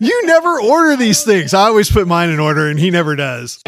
[0.00, 1.54] You never order these things.
[1.54, 3.62] I always put mine in order, and he never does.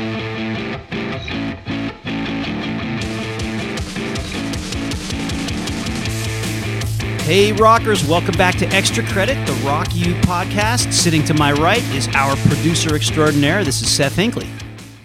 [7.26, 10.92] Hey, rockers, welcome back to Extra Credit, the Rock U podcast.
[10.92, 13.64] Sitting to my right is our producer extraordinaire.
[13.64, 14.48] This is Seth Hinkley.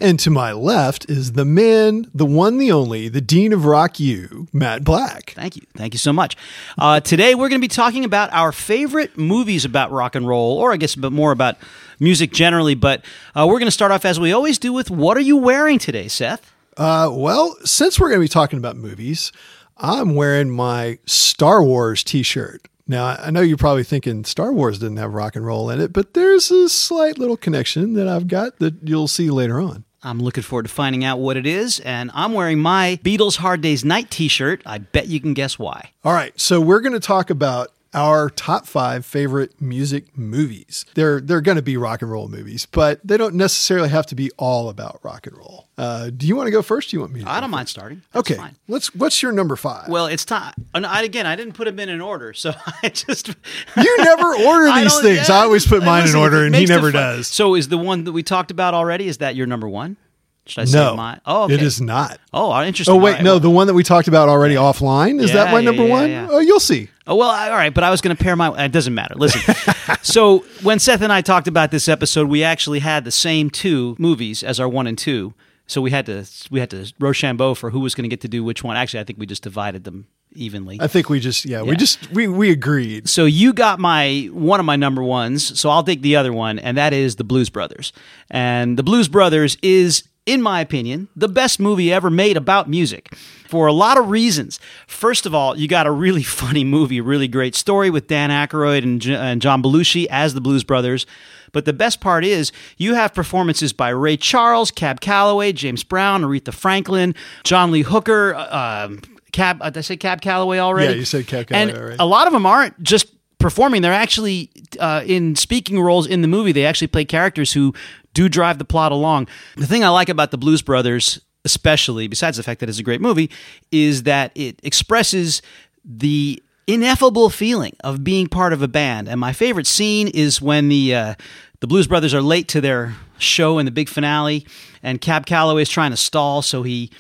[0.02, 4.00] And to my left is the man, the one, the only, the dean of Rock
[4.00, 5.34] U, Matt Black.
[5.36, 5.62] Thank you.
[5.76, 6.36] Thank you so much.
[6.76, 10.58] Uh, today, we're going to be talking about our favorite movies about rock and roll,
[10.58, 11.58] or I guess a bit more about
[12.00, 12.74] music generally.
[12.74, 15.38] But uh, we're going to start off, as we always do, with what are you
[15.38, 16.52] wearing today, Seth?
[16.78, 19.32] Uh, well, since we're going to be talking about movies,
[19.78, 22.68] I'm wearing my Star Wars t shirt.
[22.88, 25.94] Now, I know you're probably thinking Star Wars didn't have rock and roll in it,
[25.94, 29.86] but there's a slight little connection that I've got that you'll see later on.
[30.04, 33.62] I'm looking forward to finding out what it is, and I'm wearing my Beatles Hard
[33.62, 34.62] Day's Night t shirt.
[34.66, 35.92] I bet you can guess why.
[36.04, 40.86] All right, so we're going to talk about our top five favorite music movies.
[40.96, 44.16] They're they're going to be rock and roll movies, but they don't necessarily have to
[44.16, 45.68] be all about rock and roll.
[45.78, 46.92] Uh, do you want to go first?
[46.92, 47.22] Do you want me?
[47.22, 47.52] to I don't first?
[47.52, 48.02] mind starting.
[48.14, 48.56] That's Okay, fine.
[48.68, 48.94] let's.
[48.96, 49.90] What's your number five?
[49.90, 50.54] Well, it's time.
[50.74, 53.28] And I, again, I didn't put them in an order, so I just.
[53.30, 55.28] you never order these don't- things.
[55.30, 57.28] yeah, I always put mine in order, and he never does.
[57.28, 59.08] So, is the one that we talked about already?
[59.08, 59.98] Is that your number one?
[60.48, 61.22] Should I say No, mine?
[61.26, 61.54] Oh, okay.
[61.54, 62.20] it is not.
[62.34, 62.96] Oh, interesting.
[62.96, 65.38] Oh wait, right, no, well- the one that we talked about already offline is Yeah,
[65.46, 66.10] that my yeah, number yeah, one?
[66.10, 66.28] yeah.
[66.30, 66.90] Oh, you'll see.
[67.08, 68.66] Oh well, all right, but I was going to pair my.
[68.66, 69.16] It doesn't matter.
[69.16, 69.42] Listen,
[70.02, 73.96] so when Seth and I talked about this episode, we actually had the same two
[74.00, 75.34] movies as our one and two.
[75.68, 78.28] So we had to we had to Rochambeau for who was going to get to
[78.28, 78.76] do which one.
[78.76, 80.78] Actually, I think we just divided them evenly.
[80.82, 83.08] I think we just yeah, we just we we agreed.
[83.10, 86.60] so you got my one of my number ones, so I'll take the other one,
[86.60, 87.94] and that is the Blues Brothers.
[88.30, 93.14] And the Blues Brothers is, in my opinion, the best movie ever made about music
[93.48, 94.60] for a lot of reasons.
[94.88, 98.84] First of all, you got a really funny movie, really great story with Dan Aykroyd
[98.84, 101.06] and, J- and John Belushi as the Blues Brothers.
[101.54, 106.22] But the best part is you have performances by Ray Charles, Cab Calloway, James Brown,
[106.22, 109.02] Aretha Franklin, John Lee Hooker, uh, um,
[109.34, 109.62] Cab.
[109.62, 110.94] Did I say Cab Calloway already?
[110.94, 111.96] Yeah, you said Cab Calloway And already.
[112.00, 116.28] a lot of them aren't just performing; they're actually uh, in speaking roles in the
[116.28, 116.52] movie.
[116.52, 117.74] They actually play characters who
[118.14, 119.28] do drive the plot along.
[119.56, 122.84] The thing I like about the Blues Brothers, especially besides the fact that it's a
[122.84, 123.30] great movie,
[123.72, 125.42] is that it expresses
[125.84, 129.10] the ineffable feeling of being part of a band.
[129.10, 131.16] And my favorite scene is when the uh,
[131.60, 134.46] the Blues Brothers are late to their show in the big finale,
[134.82, 136.92] and Cab Calloway is trying to stall, so he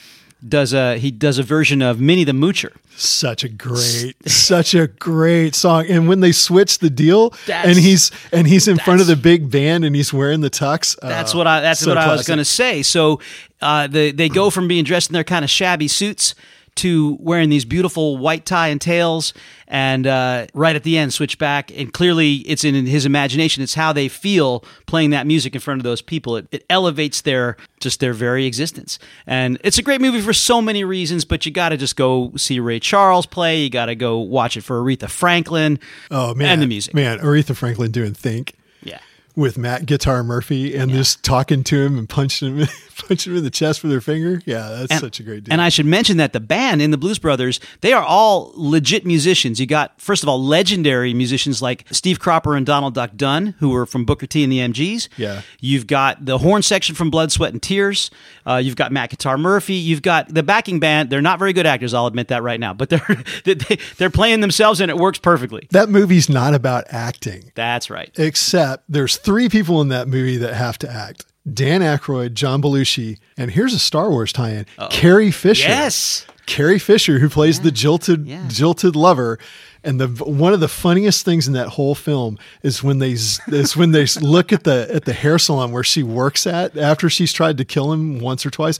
[0.47, 2.75] does a he does a version of Minnie the Moocher.
[2.96, 5.85] Such a great, such a great song.
[5.88, 9.16] And when they switch the deal, That's- and he's and he's in front of the
[9.16, 11.00] big band, and he's wearing the tux.
[11.02, 11.62] That's uh, what I.
[11.62, 12.84] That's so what I was going to say.
[12.84, 13.19] So,
[13.62, 16.35] uh, they they go from being dressed in their kind of shabby suits
[16.76, 19.34] to wearing these beautiful white tie and tails,
[19.68, 21.70] and uh, right at the end switch back.
[21.78, 23.62] And clearly, it's in his imagination.
[23.62, 26.38] It's how they feel playing that music in front of those people.
[26.38, 29.00] It, it elevates their just their very existence.
[29.28, 31.26] And it's a great movie for so many reasons.
[31.26, 33.62] But you got to just go see Ray Charles play.
[33.64, 35.80] You got to go watch it for Aretha Franklin.
[36.09, 36.94] Oh man, and the music.
[36.94, 37.20] man.
[37.20, 38.53] Aretha Franklin doing "Think"
[38.84, 39.00] Yeah.
[39.36, 42.68] with Matt Guitar Murphy, and just talking to him and punching him,
[43.08, 44.42] punching him in the chest with their finger.
[44.46, 45.54] Yeah, that's such a great deal.
[45.54, 49.06] And I should mention that the band in the Blues Brothers, they are all legit
[49.06, 49.60] musicians.
[49.60, 53.70] You got, first of all, legendary musicians like Steve Cropper and Donald Duck Dunn, who
[53.70, 55.10] were from Booker T and the MGs.
[55.18, 55.42] Yeah.
[55.60, 58.12] You've got the horn section from Blood, Sweat, and Tears.
[58.46, 59.74] Uh, you've got Matt Guitar Murphy.
[59.76, 61.10] You've got the backing band.
[61.10, 64.42] They're not very good actors, I'll admit that right now, but they're they- they're playing
[64.42, 65.68] themselves and it works perfectly.
[65.72, 67.52] that movie's not about acting.
[67.56, 68.10] That's right.
[68.18, 73.18] except there's three people in that movie that have to act Dan Aykroyd, John Belushi,
[73.38, 75.69] and here's a Star Wars tie in Carrie Fisher.
[75.69, 76.25] Yes.
[76.46, 78.46] Carrie Fisher, who plays the jilted Yeah.
[78.47, 79.40] jilted lover.
[79.84, 83.75] And the one of the funniest things in that whole film is when they is
[83.75, 87.34] when they look at the at the hair salon where she works at after she's
[87.34, 88.78] tried to kill him once or twice,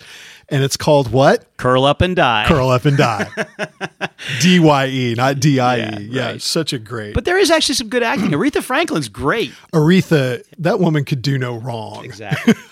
[0.52, 1.46] and it's called what?
[1.58, 2.46] Curl up and die.
[2.48, 3.28] Curl up and die.
[4.42, 5.80] D Y E, not D I E.
[5.80, 6.42] Yeah, Yeah, right.
[6.42, 7.14] such a great.
[7.14, 8.30] But there is actually some good acting.
[8.32, 9.52] Aretha Franklin's great.
[9.74, 12.06] Aretha, that woman could do no wrong.
[12.06, 12.54] Exactly.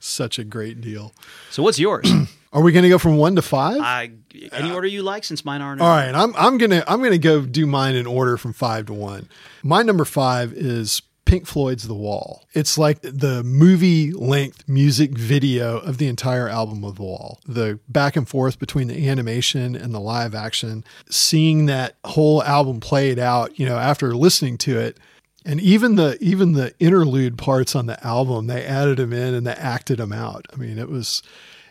[0.00, 1.14] Such a great deal.
[1.50, 2.06] so what's yours?
[2.52, 3.78] Are we going to go from one to five?
[3.80, 4.10] I,
[4.52, 5.80] any order you like, since mine aren't.
[5.80, 8.92] All right, I'm I'm gonna I'm gonna go do mine in order from five to
[8.92, 9.28] one.
[9.62, 12.44] My number five is Pink Floyd's The Wall.
[12.52, 17.40] It's like the movie length music video of the entire album of The Wall.
[17.46, 22.80] The back and forth between the animation and the live action, seeing that whole album
[22.80, 24.98] played out, you know, after listening to it.
[25.46, 29.46] And even the even the interlude parts on the album, they added them in and
[29.46, 30.46] they acted them out.
[30.52, 31.22] I mean, it was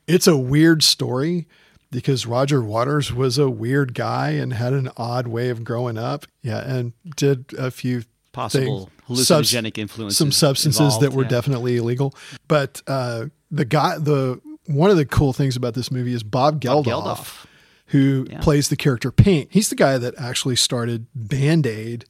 [0.07, 1.47] it's a weird story
[1.93, 6.25] because Roger Waters was a weird guy and had an odd way of growing up.
[6.41, 8.03] Yeah, and did a few
[8.33, 9.15] possible thing.
[9.15, 10.17] Subs- hallucinogenic influences.
[10.17, 11.29] some substances involved, that were yeah.
[11.29, 12.13] definitely illegal.
[12.47, 16.59] But uh, the guy, the one of the cool things about this movie is Bob
[16.59, 17.45] Geldof, Geldof.
[17.87, 19.49] who plays the character Pink.
[19.51, 22.05] He's the guy that actually started Band Aid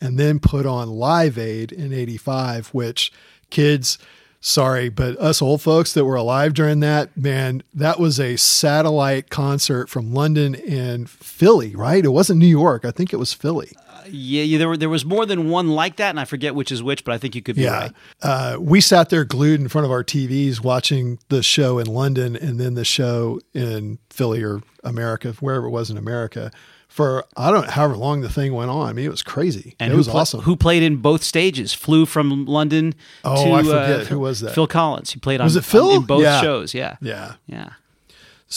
[0.00, 3.12] and then put on Live Aid in '85, which
[3.50, 3.98] kids.
[4.40, 9.30] Sorry, but us old folks that were alive during that, man, that was a satellite
[9.30, 12.04] concert from London and Philly, right?
[12.04, 12.84] It wasn't New York.
[12.84, 13.72] I think it was Philly.
[14.10, 16.70] Yeah, yeah, there were there was more than one like that, and I forget which
[16.72, 17.78] is which, but I think you could be Yeah.
[17.78, 17.92] right.
[18.22, 22.36] Uh, we sat there glued in front of our TVs watching the show in London
[22.36, 26.50] and then the show in Philly or America, wherever it was in America,
[26.88, 28.88] for I don't know however long the thing went on.
[28.88, 29.76] I mean, it was crazy.
[29.78, 30.40] And it who was pla- awesome.
[30.42, 31.74] Who played in both stages?
[31.74, 32.94] Flew from London.
[33.24, 34.00] Oh, to, I forget.
[34.00, 34.54] uh, Who was that?
[34.54, 35.12] Phil Collins.
[35.12, 35.90] He played on Was it Phil?
[35.90, 36.40] on- in both Yeah.
[36.40, 36.72] shows.
[36.74, 37.34] Yeah, yeah.
[37.46, 37.70] yeah.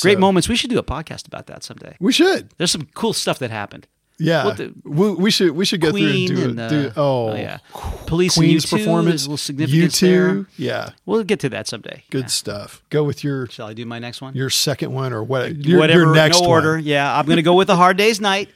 [0.02, 0.48] Great moments.
[0.48, 1.98] We should do a podcast about that someday.
[2.00, 2.50] We should.
[2.58, 3.88] There's some cool stuff that happened.
[4.22, 4.46] Yeah.
[4.46, 6.92] What the- we, we should we should go Queen through and and do, uh, do
[6.98, 7.58] oh, yeah,
[8.06, 9.24] Police Queen's and U2, performance.
[9.24, 10.46] Little significance U2, there.
[10.58, 10.90] yeah.
[11.06, 12.04] We'll get to that someday.
[12.10, 12.28] Good Yeah.
[12.28, 12.84] stuff.
[12.90, 14.36] Go with your Shall I do my next one?
[14.36, 16.74] your second one or what your, Whatever, your next no order.
[16.76, 16.84] one.
[16.84, 18.50] Yeah, I'm going to go with a Hard Day's Night.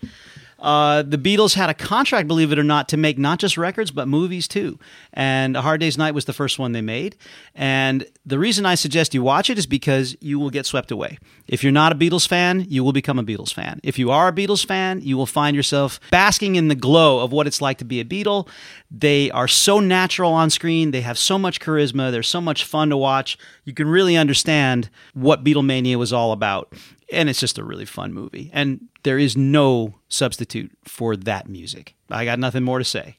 [0.65, 3.91] Uh, the Beatles had a contract, believe it or not, to make not just records
[3.91, 4.79] but movies too.
[5.13, 7.15] And A Hard Day's Night was the first one they made.
[7.53, 11.19] And the reason I suggest you watch it is because you will get swept away.
[11.47, 13.79] If you're not a Beatles fan, you will become a Beatles fan.
[13.83, 17.31] If you are a Beatles fan, you will find yourself basking in the glow of
[17.31, 18.47] what it's like to be a Beatle.
[18.89, 20.89] They are so natural on screen.
[20.89, 22.11] They have so much charisma.
[22.11, 23.37] They're so much fun to watch.
[23.65, 26.73] You can really understand what Beatlemania was all about.
[27.11, 28.49] And it's just a really fun movie.
[28.53, 31.95] And there is no substitute for that music.
[32.09, 33.17] I got nothing more to say.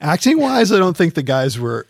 [0.00, 1.86] Acting wise, I don't think the guys were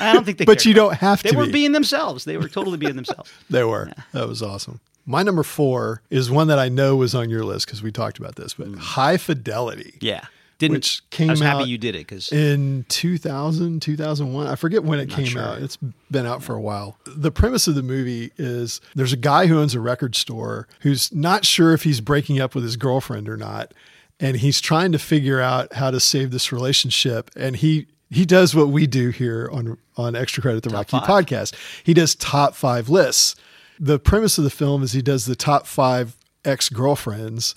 [0.00, 1.52] I don't think they but cared you don't have They to They were be.
[1.52, 2.24] being themselves.
[2.24, 3.30] They were totally being themselves.
[3.50, 3.90] They were.
[4.12, 4.80] That was awesome.
[5.06, 8.18] My number four is one that I know was on your list because we talked
[8.18, 8.78] about this, but mm.
[8.78, 10.24] High Fidelity Yeah.
[10.58, 11.30] Didn't Which came out.
[11.30, 14.46] I was happy you did it because in 2000, 2001.
[14.48, 15.40] I forget when it came sure.
[15.40, 15.62] out.
[15.62, 15.76] It's
[16.10, 16.98] been out for a while.
[17.06, 21.14] The premise of the movie is there's a guy who owns a record store who's
[21.14, 23.72] not sure if he's breaking up with his girlfriend or not.
[24.18, 27.30] And he's trying to figure out how to save this relationship.
[27.36, 31.06] And he he does what we do here on on Extra Credit the Rocky five.
[31.06, 31.54] podcast.
[31.84, 33.36] He does top five lists.
[33.78, 37.54] The premise of the film is he does the top five ex girlfriends,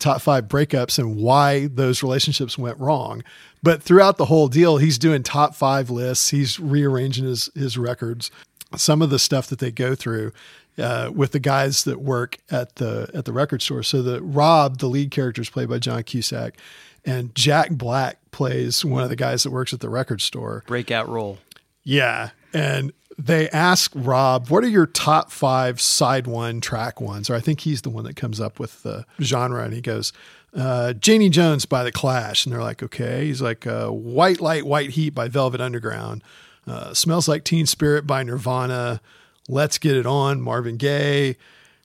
[0.00, 3.22] top five breakups, and why those relationships went wrong.
[3.62, 6.30] But throughout the whole deal, he's doing top five lists.
[6.30, 8.30] He's rearranging his his records.
[8.76, 10.32] Some of the stuff that they go through
[10.78, 13.82] uh, with the guys that work at the at the record store.
[13.82, 16.56] So the Rob, the lead character, is played by John Cusack,
[17.04, 20.64] and Jack Black plays one of the guys that works at the record store.
[20.66, 21.38] breakout role.
[21.84, 22.30] Yeah.
[22.52, 22.92] And
[23.24, 27.28] they ask Rob, what are your top five side one track ones?
[27.28, 29.62] Or I think he's the one that comes up with the genre.
[29.62, 30.12] And he goes,
[30.54, 32.46] uh, Janie Jones by The Clash.
[32.46, 33.26] And they're like, okay.
[33.26, 36.22] He's like, uh, White Light, White Heat by Velvet Underground.
[36.66, 39.00] Uh, Smells Like Teen Spirit by Nirvana.
[39.48, 41.36] Let's Get It On, Marvin Gaye.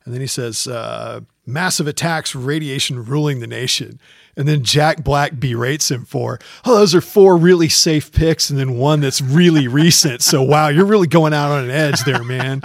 [0.05, 3.99] And then he says, uh, Massive Attacks, Radiation Ruling the Nation.
[4.37, 8.59] And then Jack Black berates him for, oh, those are four really safe picks and
[8.59, 10.21] then one that's really recent.
[10.21, 12.61] So, wow, you're really going out on an edge there, man.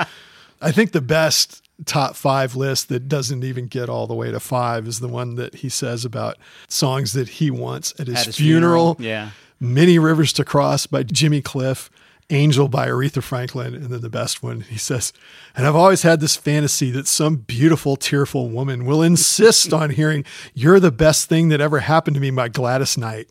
[0.61, 4.41] I think the best top five list that doesn't even get all the way to
[4.41, 6.37] five is the one that he says about
[6.69, 8.97] songs that he wants at his, At his funeral.
[8.97, 9.31] funeral, yeah.
[9.61, 11.91] Many Rivers to Cross by Jimmy Cliff,
[12.31, 15.13] Angel by Aretha Franklin, and then the best one, he says,
[15.57, 20.25] and I've always had this fantasy that some beautiful, tearful woman will insist on hearing,
[20.55, 23.29] You're the best thing that ever happened to me by Gladys Knight.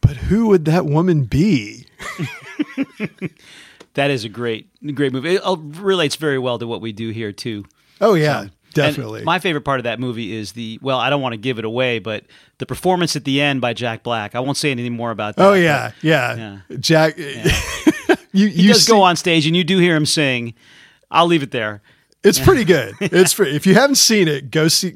[0.00, 1.86] But who would that woman be?
[3.94, 5.34] That is a great, great movie.
[5.34, 7.66] It uh, relates very well to what we do here too.
[8.00, 9.22] Oh, yeah, And definitely.
[9.22, 11.66] my favorite part of that movie is the well, I don't want to give it
[11.66, 12.24] away, but
[12.56, 14.34] the performance at the end by Jack Black.
[14.34, 15.46] I won't say anything more about that.
[15.46, 16.60] oh, yeah, yeah.
[16.80, 17.16] Jack,
[18.32, 20.54] you, you does see- go on stage and you do hear him sing.
[21.10, 21.82] I'll leave it there.
[22.24, 22.94] It's pretty good.
[23.00, 24.94] It's pretty, if you haven't seen it, go see,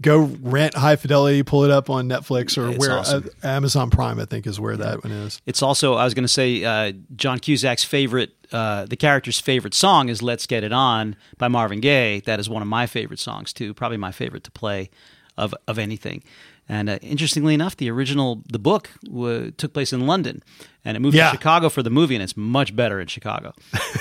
[0.00, 3.28] go rent High Fidelity, pull it up on Netflix or It's where awesome.
[3.42, 5.42] uh, Amazon Prime, I think, is where that one is.
[5.44, 9.74] It's also I was going to say uh, John Cusack's favorite, uh, the character's favorite
[9.74, 12.20] song is "Let's Get It On" by Marvin Gaye.
[12.20, 13.74] That is one of my favorite songs too.
[13.74, 14.88] Probably my favorite to play
[15.36, 16.22] of of anything.
[16.68, 20.42] And uh, interestingly enough, the original the book w- took place in London,
[20.84, 21.30] and it moved Yeah.
[21.30, 23.54] to Chicago for the movie, and it's much better in Chicago.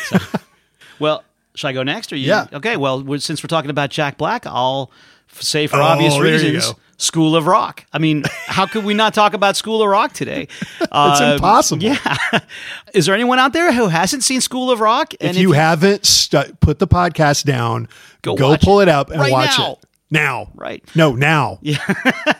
[0.05, 0.17] So,
[0.99, 1.23] well,
[1.55, 2.11] should I go next?
[2.11, 2.27] Or you?
[2.27, 2.47] Yeah.
[2.51, 2.75] Okay.
[2.77, 4.91] Well, we're- since we're talking about Jack Black, I'll
[5.29, 6.73] f- say for Oh, obvious reasons.
[6.99, 7.85] School of Rock.
[7.93, 10.47] I mean, how could we not talk about School of Rock today?
[10.81, 10.89] It's
[11.21, 11.83] Uh, impossible.
[11.83, 12.17] Yeah.
[12.95, 15.13] Is there anyone out there who hasn't seen School of Rock?
[15.19, 17.87] If you haven't, stu- put the podcast down,
[18.23, 18.83] Go go, pull it.
[18.83, 19.73] it up and Right watch now.
[19.73, 20.49] it now.
[20.55, 20.83] Right.
[20.95, 21.59] No, now.
[21.67, 21.77] Yeah.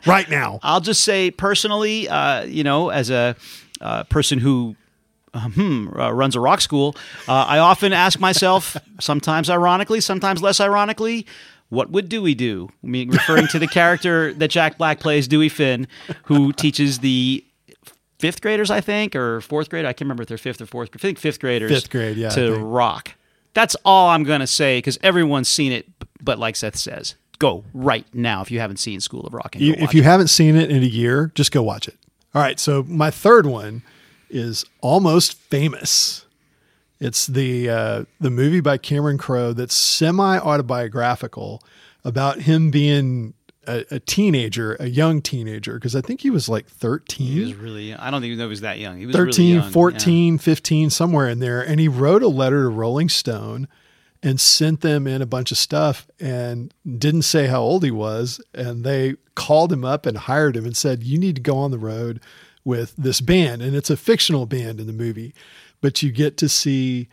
[0.05, 0.59] right now.
[0.63, 3.35] I'll just say personally, uh, you know, as a
[3.81, 4.75] uh, person who
[5.33, 6.95] uh, hmm, uh, runs a rock school,
[7.27, 11.25] uh, I often ask myself, sometimes ironically, sometimes less ironically,
[11.69, 12.69] what would Dewey do?
[12.83, 15.87] I mean, referring to the character that Jack Black plays, Dewey Finn,
[16.23, 17.43] who teaches the
[18.19, 19.85] fifth graders, I think, or fourth grade.
[19.85, 20.89] I can't remember if they're fifth or fourth.
[20.93, 21.71] I think fifth graders.
[21.71, 23.13] Fifth grade, yeah, To rock.
[23.53, 25.87] That's all I'm gonna say because everyone's seen it.
[26.21, 29.55] But like Seth says, go right now if you haven't seen School of Rock.
[29.55, 30.05] And You, if you it.
[30.05, 31.95] haven't seen it in a year, just go watch it.
[32.35, 32.59] All right.
[32.59, 33.83] So my third one
[34.29, 36.25] is Almost Famous.
[36.99, 41.61] It's the uh, the movie by Cameron Crowe that's semi autobiographical
[42.03, 43.33] about him being
[43.67, 47.27] a, a teenager, a young teenager, because I think he was like 13.
[47.27, 48.97] he was really, I don't even know if he was that young.
[48.97, 51.61] He was 13, really young, 14, 15, somewhere in there.
[51.61, 53.67] And he wrote a letter to Rolling Stone
[54.23, 58.41] and sent them in a bunch of stuff and didn't say how old he was.
[58.53, 61.71] And they called him up and hired him and said, You need to go on
[61.71, 62.19] the road
[62.63, 63.61] with this band.
[63.61, 65.33] And it's a fictional band in the movie,
[65.81, 67.07] but you get to see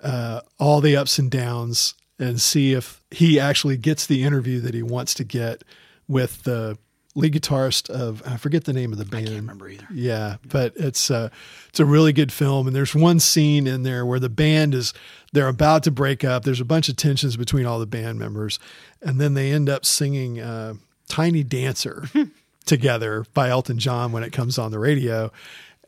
[0.00, 4.74] uh, all the ups and downs and see if he actually gets the interview that
[4.74, 5.62] he wants to get
[6.08, 6.76] with the
[7.18, 9.26] lead guitarist of I forget the name of the band.
[9.26, 9.86] I can't remember either.
[9.92, 11.30] Yeah, but it's a
[11.68, 14.94] it's a really good film, and there's one scene in there where the band is
[15.32, 16.44] they're about to break up.
[16.44, 18.58] There's a bunch of tensions between all the band members,
[19.02, 20.74] and then they end up singing uh,
[21.08, 22.04] "Tiny Dancer"
[22.66, 25.32] together by Elton John when it comes on the radio.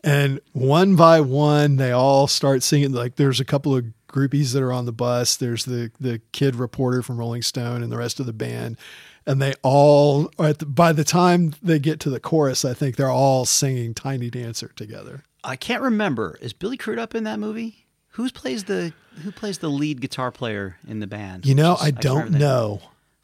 [0.02, 2.92] And one by one, they all start singing.
[2.92, 5.36] Like there's a couple of groupies that are on the bus.
[5.36, 8.78] There's the the kid reporter from Rolling Stone and the rest of the band,
[9.30, 12.96] and they all at the, by the time they get to the chorus, I think
[12.96, 15.22] they're all singing "Tiny Dancer" together.
[15.44, 16.36] I can't remember.
[16.40, 17.86] Is Billy Crudup in that movie?
[18.14, 21.46] Who plays the Who plays the lead guitar player in the band?
[21.46, 22.38] You know, Just- I don't that.
[22.38, 22.82] know.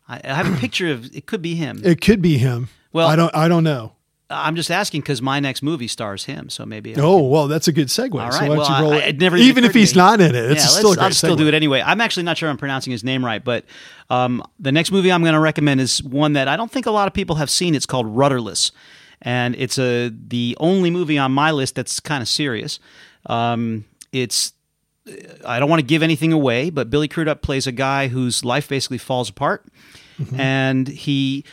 [0.09, 1.15] I, I have a picture of.
[1.15, 1.81] It could be him.
[1.85, 2.69] It could be him.
[2.93, 3.35] Well- I don't.
[3.35, 3.93] I don't know.
[4.28, 6.97] I'm just asking because my next movie stars him, so maybe.
[6.97, 8.21] I- Oh well, that's a good segue.
[8.21, 9.09] All so why don't well, you roll I, it?
[9.11, 11.38] it never even if he's not in it, it's yeah, still I'll still segue.
[11.38, 11.80] do it anyway.
[11.85, 13.64] I'm actually not sure I'm pronouncing his name right, but
[14.11, 16.90] um, the next movie I'm going to recommend is one that I don't think a
[16.90, 17.75] lot of people have seen.
[17.76, 18.73] It's called Rudderless,
[19.23, 22.80] and it's a the only movie on my list that's kind of serious.
[23.26, 24.52] Um, it's
[25.45, 28.68] I don't want to give anything away, but Billy Crudup plays a guy whose life
[28.68, 29.64] basically falls apart,
[30.37, 31.45] and he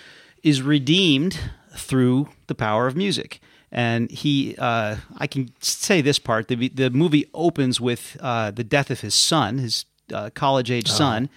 [0.42, 1.38] is redeemed
[1.76, 3.40] through the power of music.
[3.72, 8.64] And he, uh, I can say this part: the the movie opens with uh, the
[8.64, 11.30] death of his son, his uh, college age son,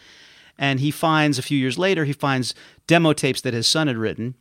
[0.58, 2.54] and he finds a few years later he finds
[2.86, 4.34] demo tapes that his son had written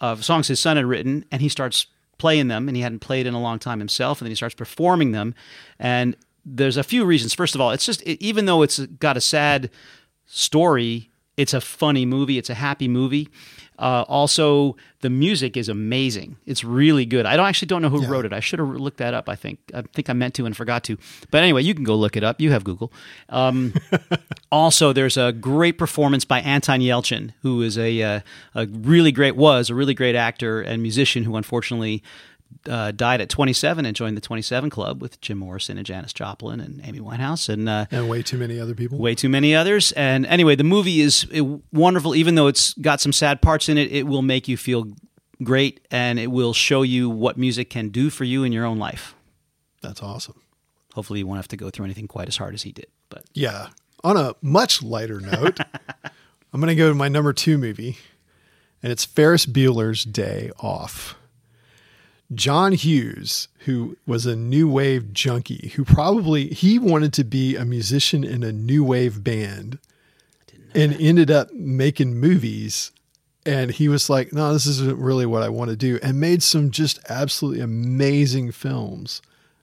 [0.00, 1.86] of songs his son had written, and he starts
[2.18, 4.54] playing them, and he hadn't played in a long time himself, and then he starts
[4.54, 5.34] performing them.
[5.78, 7.34] And there's a few reasons.
[7.34, 9.70] First of all, it's just it, even though it's got a sad
[10.26, 12.38] story, it's a funny movie.
[12.38, 13.28] It's a happy movie.
[13.78, 16.36] Uh, also, the music is amazing.
[16.46, 17.26] It's really good.
[17.26, 18.32] I don't actually don't know who wrote it.
[18.32, 19.28] I should have looked that up.
[19.28, 20.98] I think I think I meant to and forgot to.
[21.30, 22.40] But anyway, you can go look it up.
[22.40, 22.92] You have Google.
[23.28, 23.74] Um,
[24.52, 28.20] also, there's a great performance by Anton Yelchin, who is a uh,
[28.54, 32.02] a really great was a really great actor and musician who unfortunately
[32.68, 36.60] uh, died at 27 and joined the 27 Club with Jim Morrison and Janis Joplin
[36.60, 38.98] and Amy Winehouse and uh, and way too many other people.
[38.98, 39.92] way too many others.
[39.92, 41.26] And anyway, the movie is
[41.72, 42.14] wonderful.
[42.14, 44.88] Even though it's got some sad parts in it, it will make you feel
[45.42, 48.78] great and it will show you what music can do for you in your own
[48.78, 49.14] life.
[49.82, 50.40] That's awesome.
[50.94, 52.88] Hopefully, you won't have to go through anything quite as hard as he did.
[53.08, 53.68] But Yeah.
[54.04, 55.58] On a much lighter note,
[56.52, 57.98] I'm going to go to my number two movie,
[58.82, 61.16] and it's Ferris Bueller's Day Off.
[62.34, 67.64] John Hughes, who was a new wave junkie, who probably he wanted to be a
[67.64, 69.78] musician in a new wave band,
[70.74, 72.92] and ended up making movies.
[73.46, 76.42] And he was like, "No, this isn't really what I want to do," and made
[76.42, 79.22] some just absolutely amazing films.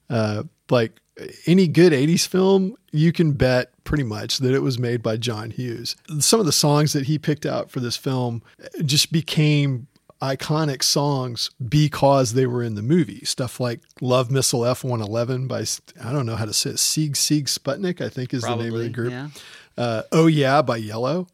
[0.10, 1.00] Uh, like
[1.45, 5.51] any good 80s film, you can bet pretty much that it was made by John
[5.51, 5.95] Hughes.
[6.19, 8.41] Some of the songs that he picked out for this film
[8.84, 9.88] just became
[10.22, 13.24] iconic songs because they were in the movie.
[13.25, 15.65] Stuff like Love Missile F 111 by,
[16.03, 18.74] I don't know how to say it, Sieg Sieg Sputnik, I think is the name
[18.74, 19.12] of the group.
[19.12, 19.29] yeah.
[19.77, 21.27] Uh, oh Yeah by Yello.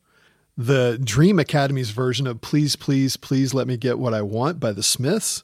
[0.57, 4.71] The Dream Academy's version of Please, Please, Please Let Me Get What I Want by
[4.71, 5.43] the Smiths.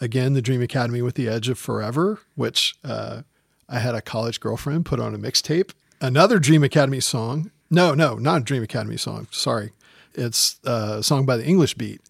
[0.00, 3.22] Again, the Dream Academy with the Edge of Forever, which uh,
[3.68, 5.72] I had a college girlfriend put on a mixtape.
[6.00, 7.50] Another Dream Academy song.
[7.70, 9.28] No, no, not a Dream Academy song.
[9.30, 9.72] Sorry.
[10.14, 12.00] It's uh, a song by the English Beat.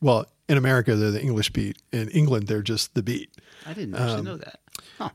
[0.00, 1.78] Well, in America, they're the English Beat.
[1.92, 3.30] In England, they're just the Beat.
[3.66, 4.60] I didn't actually Um, know that.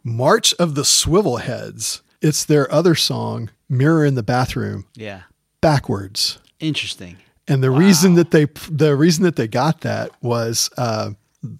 [0.03, 2.01] March of the Swivel Heads.
[2.21, 5.21] It's their other song, Mirror in the Bathroom, Yeah.
[5.61, 6.38] backwards.
[6.59, 7.17] Interesting.
[7.47, 11.11] And the reason that they the reason that they got that was uh,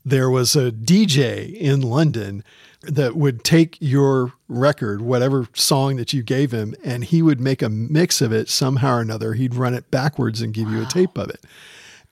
[0.06, 2.44] there was a DJ in London
[2.84, 7.62] that would take your record, whatever song that you gave him, and he would make
[7.62, 9.34] a mix of it somehow or another.
[9.34, 11.44] He'd run it backwards and give you a tape of it.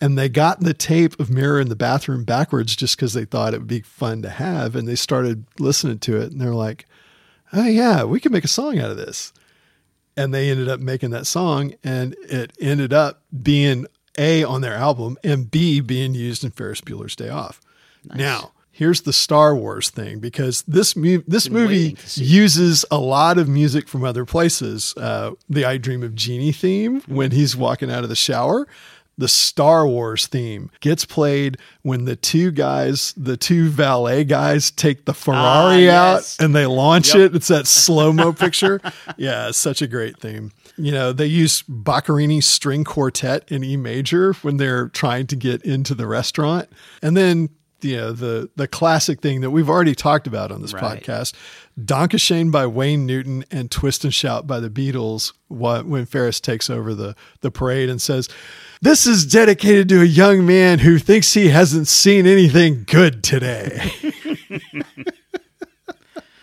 [0.01, 3.53] And they got the tape of Mirror in the Bathroom backwards just because they thought
[3.53, 4.75] it would be fun to have.
[4.75, 6.85] And they started listening to it and they're like,
[7.51, 9.33] oh, yeah, we can make a song out of this.
[10.15, 13.87] And they ended up making that song and it ended up being
[14.17, 17.59] A on their album and B being used in Ferris Bueller's Day Off.
[18.05, 22.23] Now, here's the Star Wars thing because this mu- this Been movie waiting to see.
[22.23, 24.93] uses a lot of music from other places.
[24.95, 28.65] Uh, the I Dream of Jeannie theme when he's walking out of the shower.
[29.19, 35.05] The Star Wars theme gets played when the two guys, the two valet guys, take
[35.05, 36.39] the Ferrari Ah, yes.
[36.39, 37.17] out and they launch Yep.
[37.17, 37.35] it.
[37.35, 38.81] It's that slow mo picture.
[39.17, 40.51] Yeah, such a great theme.
[40.77, 45.61] You know, they use Boccherini's string quartet in E major when they're trying to get
[45.63, 46.69] into the restaurant.
[47.01, 47.49] And then,
[47.81, 51.01] you know, the the classic thing that we've already talked about on this Right.
[51.03, 51.33] podcast,
[51.83, 56.39] Danke Schoen by Wayne Newton and Twist and Shout by the Beatles wh- when Ferris
[56.39, 58.27] takes over the the parade and says,
[58.81, 63.91] "This is dedicated to a young man who thinks he hasn't seen anything good today."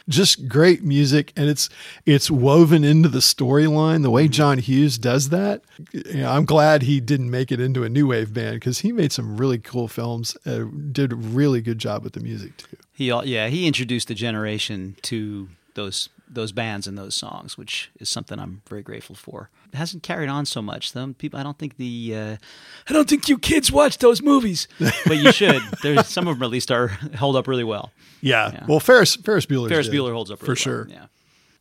[0.09, 1.69] just great music and it's
[2.05, 5.63] it's woven into the storyline the way John Hughes does that.
[5.93, 8.93] You know, I'm glad he didn't make it into a new wave band because he
[8.93, 10.37] made some really cool films.
[10.47, 12.77] Uh, did a really good job with the music too.
[12.93, 18.09] He yeah he introduced the generation to those those bands and those songs, which is
[18.09, 19.51] something I'm very grateful for.
[19.73, 20.91] It hasn't carried on so much.
[20.93, 22.37] Some people I don't think the uh,
[22.89, 24.69] I don't think you kids watch those movies,
[25.07, 25.63] but you should.
[25.83, 27.93] There's some of them at least are held up really well.
[28.21, 28.65] Yeah.
[28.67, 29.69] Well, Ferris Ferris Bueller.
[29.69, 30.85] Ferris Bueller holds up for really sure.
[30.89, 31.07] well, Yeah.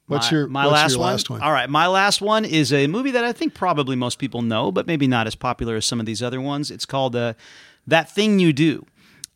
[0.08, 1.12] What's my, your my what's last your one?
[1.12, 1.42] last one?
[1.42, 4.72] All right, my last one is a movie that I think probably most people know,
[4.72, 6.70] but maybe not as popular as some of these other ones.
[6.70, 7.34] It's called uh,
[7.88, 8.86] That Thing You Do,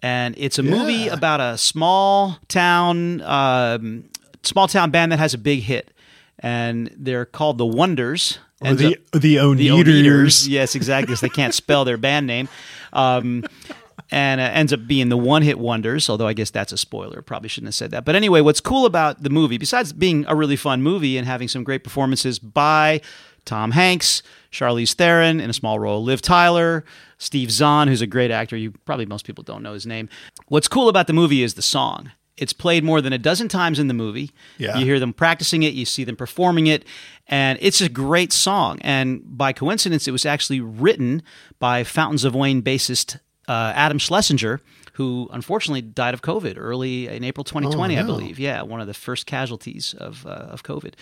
[0.04, 4.04] and it's a movie about a small town, um,
[4.44, 5.94] small town band that has a big hit,
[6.40, 8.40] and they're called the Wonders.
[8.62, 9.72] Or the the the Oneders.
[9.72, 10.48] Oneders.
[10.48, 11.06] Yes, exactly.
[11.06, 12.50] Because they can't spell their band name.
[12.92, 13.44] Um,
[14.12, 17.22] and uh, ends up being the one hit wonders, although I guess that's a spoiler.
[17.22, 18.06] Probably shouldn't have said that.
[18.06, 21.48] But anyway, what's cool about the movie, besides being a really fun movie and having
[21.48, 23.02] some great performances by
[23.46, 26.84] Tom Hanks, Charlize Theron in a small role, Liv Tyler,
[27.18, 28.58] Steve Zahn, who's a great actor.
[28.58, 30.10] You probably most people don't know his name.
[30.48, 32.12] What's cool about the movie is the song.
[32.40, 34.32] It's played more than a dozen times in the movie.
[34.58, 34.78] Yeah.
[34.78, 36.86] You hear them practicing it, you see them performing it,
[37.28, 38.80] and it's a great song.
[38.82, 41.22] And by coincidence, it was actually written
[41.60, 44.62] by Fountains of Wayne bassist uh, Adam Schlesinger,
[45.00, 48.06] who unfortunately died of COVID early in April 2020, I no.
[48.06, 48.38] believe.
[48.38, 50.96] Yeah, one of the first casualties of uh, of COVID.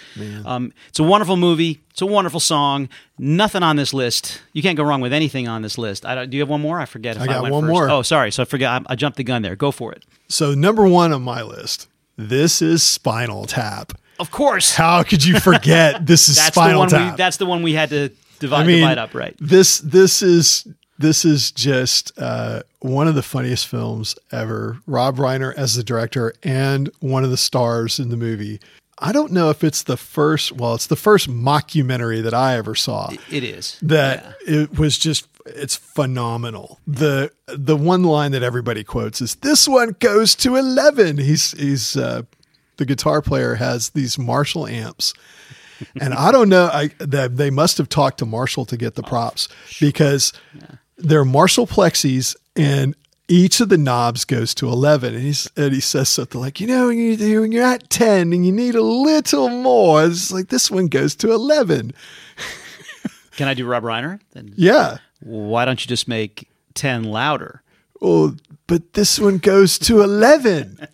[0.46, 1.82] Um, it's a wonderful movie.
[1.90, 2.90] It's a wonderful song.
[3.18, 4.40] Nothing on this list.
[4.54, 6.06] You can't go wrong with anything on this list.
[6.06, 6.80] I don't, do you have one more?
[6.80, 7.16] I forget.
[7.16, 7.72] If I, got went one first.
[7.72, 7.90] more.
[7.90, 8.30] Oh, sorry.
[8.30, 8.84] So I forgot.
[8.84, 9.56] I, I jumped the gun there.
[9.56, 10.06] Go for it.
[10.28, 11.88] So number one on my list.
[12.18, 13.94] This is Spinal Tap.
[14.20, 14.76] Of course.
[14.76, 16.90] How could you forget this is That's the Spinal one.
[16.90, 17.14] Tap?
[17.14, 19.36] We, that's the one we had to divide, I mean, divide up, right?
[19.40, 20.68] This this is
[21.00, 24.80] this is just uh, one of the funniest films ever.
[24.88, 28.60] Rob Reiner as the director and one of the stars in the movie.
[29.00, 30.54] I don't know if it's the first.
[30.54, 33.12] Well, it's the first mockumentary that I ever saw.
[33.30, 33.78] It is.
[33.84, 36.80] that it was just it's phenomenal.
[36.88, 41.20] The the one line that everybody quotes is this one goes to 11.
[41.20, 42.24] He's he's uh
[42.78, 45.14] the guitar player has these Marshall amps.
[46.02, 49.04] And I don't know I that they must have talked to Marshall to get the
[49.04, 49.48] props
[49.80, 50.34] because
[50.98, 52.96] they're Marshall plexis and
[53.28, 56.68] each of the knobs goes to 11 and, he's, and he says something like you
[56.68, 60.48] know when you're, when you're at 10 and you need a little more it's like
[60.48, 61.94] this one goes to 11
[63.32, 64.20] Can I do Rob Reiner?
[64.32, 67.62] Then yeah why don't you just make ten louder?
[68.02, 68.36] Oh,
[68.68, 70.88] but this one goes to 11.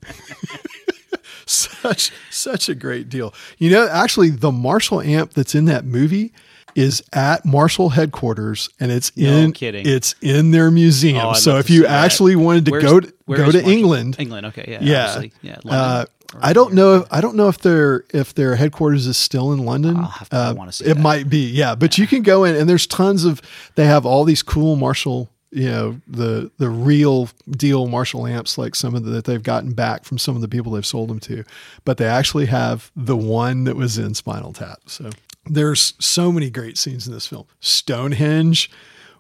[1.46, 3.34] such such a great deal.
[3.58, 6.34] You know, actually the Marshall amp that's in that movie
[6.76, 9.86] is at Marshall headquarters and it's in kidding.
[9.88, 11.18] it's in their museum.
[11.26, 12.06] Oh, so if you see that.
[12.06, 13.70] actually wanted to Where's- go to go to Marshall?
[13.70, 15.24] England, England, okay, yeah, yeah.
[15.42, 16.06] yeah, Uh,
[16.42, 17.06] I don't know.
[17.12, 19.98] I don't know if their if their headquarters is still in London.
[19.98, 20.98] I'll have to- Uh, It that.
[20.98, 21.76] might be, yeah.
[21.76, 23.40] But you can go in, and there's tons of.
[23.76, 28.74] They have all these cool Marshall, you know, the the real deal Marshall amps, like
[28.74, 31.20] some of the, that they've gotten back from some of the people they've sold them
[31.22, 31.44] to.
[31.86, 34.80] But they actually have the one that was in Spinal Tap.
[34.88, 35.12] So
[35.46, 37.46] there's so many great scenes in this film.
[37.60, 38.72] Stonehenge,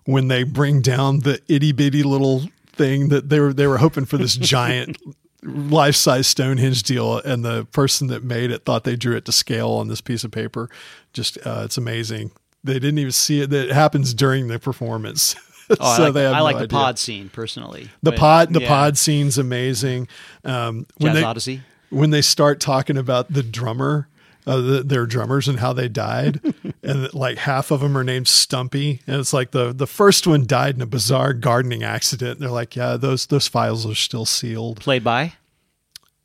[0.06, 4.06] when they bring down the itty bitty little thing that they were they were hoping
[4.06, 4.98] for this giant
[5.44, 9.32] life size Stonehenge deal, and the person that made it thought they drew it to
[9.32, 10.68] scale on this piece of paper.
[11.14, 12.32] Just uh, it's amazing.
[12.64, 13.52] They didn't even see it.
[13.52, 15.36] That happens during the performance.
[15.80, 16.78] Oh, I so like, they have I no like the idea.
[16.78, 17.90] pod scene personally.
[18.02, 18.68] The But, pod, the yeah.
[18.68, 20.08] pod scene's amazing.
[20.44, 21.62] Um, when Jazz they, Odyssey.
[21.90, 24.08] when they start talking about the drummer,
[24.46, 26.42] uh, the, their drummers and how they died,
[26.84, 30.46] and like half of them are named Stumpy, and it's like the the first one
[30.46, 32.40] died in a bizarre gardening accident.
[32.40, 34.80] they're like, yeah, those those files are still sealed.
[34.82, 35.34] Played by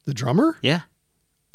[0.04, 0.58] The drummer?
[0.62, 0.80] yeah.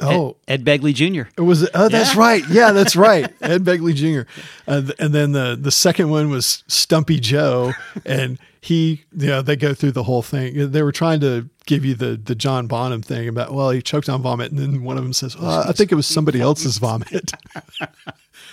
[0.04, 1.30] Oh, Ed, Ed Begley Jr.
[1.38, 2.20] It was oh that's Yeah.
[2.20, 2.44] right.
[2.50, 3.32] Yeah that's right.
[3.42, 4.30] Ed Begley Jr.
[4.68, 7.74] Uh, th- and then the the second one was Stumpy Joe
[8.06, 10.72] and he you know they go through the whole thing.
[10.72, 14.10] They were trying to give you the the John Bonham thing about well he choked
[14.10, 16.78] on vomit and then one of them says well, I think it was somebody else's
[16.78, 17.32] vomit.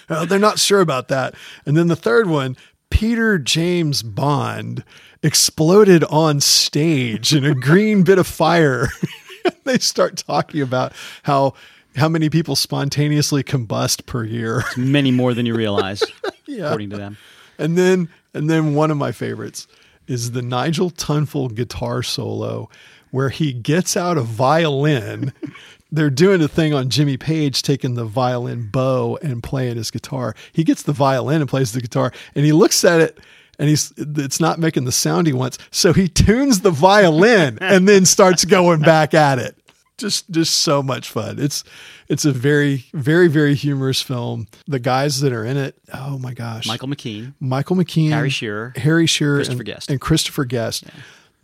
[0.08, 1.36] Uh, they're not sure about that.
[1.64, 2.56] And then the third one
[2.90, 4.82] Peter James Bond
[5.22, 8.88] exploded on stage in a green bit of fire
[9.64, 11.54] they start talking about how
[11.96, 14.62] how many people spontaneously combust per year.
[14.76, 16.02] Many more than you realize,
[16.48, 17.16] according to them.
[17.58, 19.66] And then and then one of my favorites
[20.06, 22.68] is the Nigel Tufnel guitar solo
[23.10, 25.32] where he gets out a violin.
[25.92, 30.36] They're doing a thing on Jimmy Page taking the violin bow and playing his guitar.
[30.52, 33.18] He gets the violin and plays the guitar and he looks at it
[33.60, 35.58] and he's it's not making the sound he wants.
[35.70, 39.54] So he tunes the violin and then starts going back at it.
[39.98, 41.38] Just just so much fun.
[41.38, 41.62] It's
[42.08, 44.48] it's a very very very humorous film.
[44.66, 46.66] The guys that are in it, oh my gosh.
[46.66, 49.90] Michael McKean, Michael McKean, Harry Shearer, Harry Shearer, Christopher and, Guest.
[49.90, 50.84] and Christopher Guest.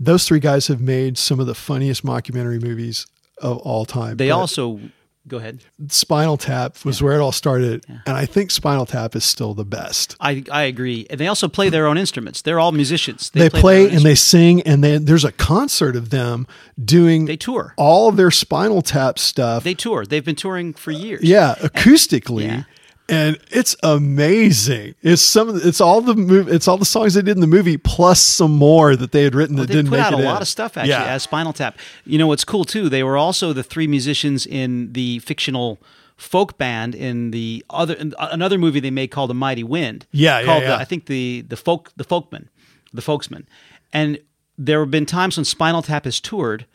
[0.01, 3.07] Those three guys have made some of the funniest mockumentary movies
[3.43, 4.17] of all time.
[4.17, 4.81] They But also
[5.29, 5.63] go ahead.
[5.89, 9.65] Spinal Tap was where it all started, and I think Spinal Tap is still the
[9.65, 10.17] best.
[10.21, 11.07] I I agree.
[11.11, 12.43] And they also play their own instruments.
[12.43, 13.31] They're all musicians.
[13.31, 16.47] They, their play own and they sing, and they, there's a concert of them
[16.83, 17.75] doing They tour.
[17.77, 19.65] all of their Spinal Tap stuff.
[19.65, 20.05] They tour.
[20.07, 21.23] They've been touring for years.
[21.23, 22.45] yeah, acoustically.
[22.47, 22.63] Yeah.
[23.09, 24.95] And it's amazing.
[25.03, 25.57] It's some.
[25.59, 26.49] the- It's all the move.
[26.49, 29.35] It's all the songs they did in the movie, plus some more that they had
[29.35, 30.25] written that didn't put make out it a in.
[30.25, 31.05] lot of stuff actually Yeah.
[31.05, 31.79] as Spinal Tap.
[32.05, 32.89] You know what's cool too?
[32.89, 35.79] They were also the three musicians in the fictional
[36.17, 40.07] folk band in the other in uh, another movie they made called The Mighty Wind.
[40.13, 40.61] Yeah, yeah, yeah.
[40.69, 42.49] The, I think the the folk the folkman,
[42.93, 43.47] the folksmen,
[43.93, 44.19] and
[44.59, 46.67] there have been times when Spinal Tap has toured,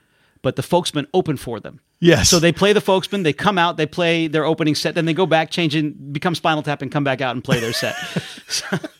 [0.42, 1.80] but the folksmen opened for them.
[2.02, 2.30] Yes.
[2.30, 5.14] So they play the folksmen, they come out, they play their opening set, then they
[5.14, 7.96] go back, change and become Spinal Tap, and come back out and play their set.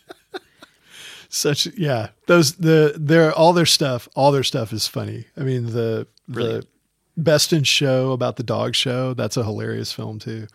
[1.34, 5.68] such yeah those the their all their stuff all their stuff is funny i mean
[5.68, 6.66] the the
[7.16, 10.46] best in show about the dog show that's a hilarious film too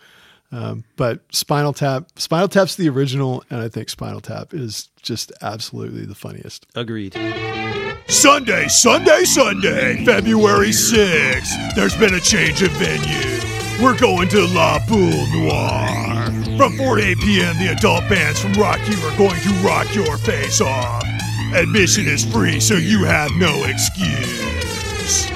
[0.52, 5.32] um, but spinal tap spinal tap's the original and i think spinal tap is just
[5.42, 7.14] absolutely the funniest Agreed.
[8.08, 11.74] Sunday, Sunday, Sunday, February 6th.
[11.74, 13.82] There's been a change of venue.
[13.82, 16.26] We're going to La Boule Noire.
[16.56, 19.92] From 4 to 8 p.m., the adult bands from Rock U are going to rock
[19.94, 21.04] your face off.
[21.52, 25.26] Admission is free, so you have no excuse.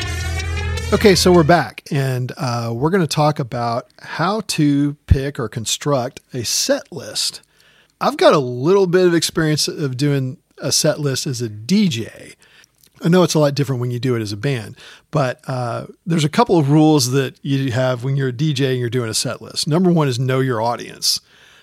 [0.93, 5.49] Okay so we're back and uh, we're going to talk about how to pick or
[5.49, 7.43] construct a set list
[8.01, 12.35] i've got a little bit of experience of doing a set list as a dj
[13.03, 14.77] I know it's a lot different when you do it as a band,
[15.11, 18.79] but uh, there's a couple of rules that you have when you're a DJ and
[18.79, 19.67] you're doing a set list.
[19.67, 21.19] Number one is know your audience.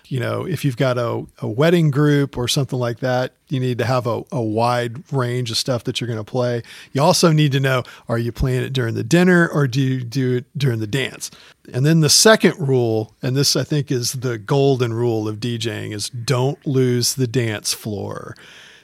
[0.09, 3.77] You know, if you've got a, a wedding group or something like that, you need
[3.77, 6.63] to have a, a wide range of stuff that you're going to play.
[6.93, 10.03] You also need to know are you playing it during the dinner or do you
[10.03, 11.31] do it during the dance?
[11.73, 15.93] And then the second rule, and this I think is the golden rule of DJing,
[15.93, 18.35] is don't lose the dance floor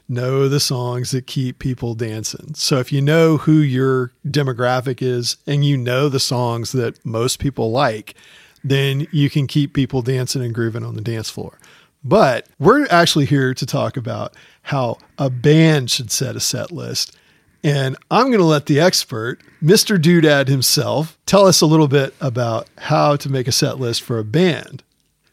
[0.09, 2.53] know the songs that keep people dancing.
[2.55, 7.39] So if you know who your demographic is and you know the songs that most
[7.39, 8.15] people like,
[8.63, 11.60] then you can keep people dancing and grooving on the dance floor.
[12.04, 17.17] But we're actually here to talk about how a band should set a set list.
[17.63, 19.97] And I'm going to let the expert, Mr.
[19.97, 24.19] Doodad himself, tell us a little bit about how to make a set list for
[24.19, 24.84] a band.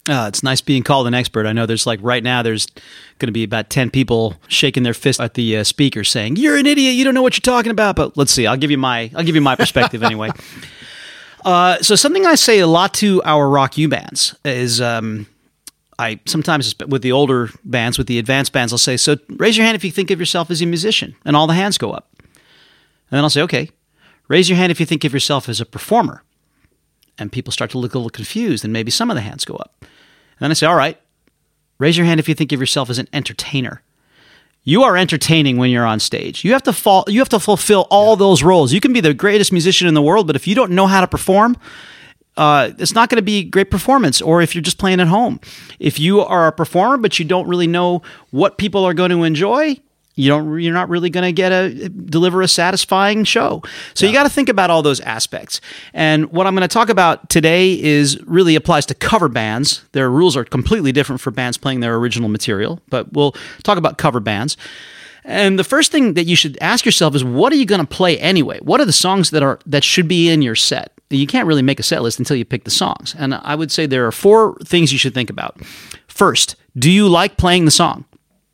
[0.09, 1.45] Uh, it's nice being called an expert.
[1.45, 2.67] I know there's like right now there's
[3.19, 6.57] going to be about 10 people shaking their fist at the uh, speaker saying, "You're
[6.57, 6.95] an idiot.
[6.95, 8.47] You don't know what you're talking about." But let's see.
[8.47, 10.31] I'll give you my I'll give you my perspective anyway.
[11.45, 15.27] Uh, so something I say a lot to our rock U bands is um,
[15.99, 19.65] I sometimes with the older bands, with the advanced bands, I'll say, "So raise your
[19.65, 22.09] hand if you think of yourself as a musician," and all the hands go up.
[22.19, 23.71] And then I'll say, "Okay,
[24.29, 26.23] raise your hand if you think of yourself as a performer."
[27.19, 29.55] And people start to look a little confused, and maybe some of the hands go
[29.57, 29.85] up.
[30.41, 30.99] And then I say, all right,
[31.79, 33.83] raise your hand if you think of yourself as an entertainer.
[34.63, 36.45] You are entertaining when you're on stage.
[36.45, 38.73] You have to fall, you have to fulfill all those roles.
[38.73, 41.01] You can be the greatest musician in the world, but if you don't know how
[41.01, 41.57] to perform,
[42.37, 44.21] uh, it's not going to be great performance.
[44.21, 45.41] Or if you're just playing at home,
[45.79, 49.25] if you are a performer but you don't really know what people are going to
[49.25, 49.77] enjoy,
[50.21, 53.63] you don't you're not really going to get a deliver a satisfying show.
[53.95, 55.61] So you got to think about all those aspects.
[55.93, 59.85] And what I'm going to talk about today is really applies to cover bands.
[59.93, 63.99] Their rules are completely different for bands playing their original material, but we'll talk about
[63.99, 64.57] cover bands.
[65.25, 67.87] And the first thing that you should ask yourself is what are you going to
[67.87, 68.59] play anyway?
[68.61, 70.93] What are the songs that are that should be in your set?
[71.11, 73.15] You can't really make a set list until you pick the songs.
[73.19, 75.61] And I would say there are four things you should think about.
[76.07, 78.05] First, do you like playing the song?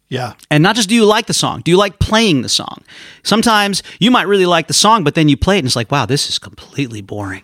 [0.09, 0.35] Yeah.
[0.51, 2.83] And not just do you like the song, do you like playing the song?
[3.25, 5.91] Sometimes you might really like the song, but then you play it and it's like,
[5.91, 7.43] wow, this is completely boring.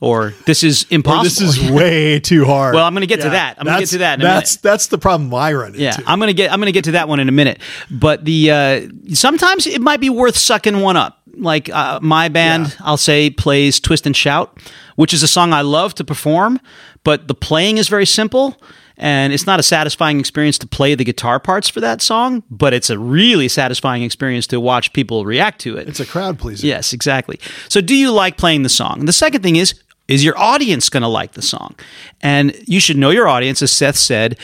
[0.00, 1.24] Or this is impossible.
[1.24, 2.74] This is way too hard.
[2.74, 3.56] Well, I'm going to get to that.
[3.58, 4.62] I'm going to get to that in a that's minute.
[4.62, 5.80] that's the problem I run into.
[5.80, 7.60] Yeah, I'm gonna get I'm gonna get to that one in a minute.
[7.90, 11.20] But the uh, sometimes it might be worth sucking one up.
[11.36, 12.74] Like uh, my band, Yeah.
[12.86, 14.56] I'll say plays "Twist and Shout,"
[14.94, 16.60] which is a song I love to perform,
[17.02, 18.56] but the playing is very simple.
[18.98, 22.74] And it's not a satisfying experience to play the guitar parts for that song, but
[22.74, 25.88] it's a really satisfying experience to watch people react to it.
[25.88, 26.66] it's a crowd pleaser.
[26.66, 27.38] Yes, exactly.
[27.68, 29.06] So, do you like playing the song?
[29.06, 29.74] The second thing is,
[30.08, 31.76] is your audience going to like the song?
[32.20, 34.36] And you should know your audience, as Seth said.